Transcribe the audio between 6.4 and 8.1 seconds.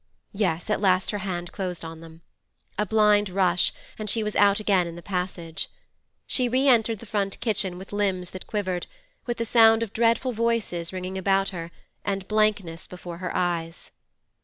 re entered the front kitchen with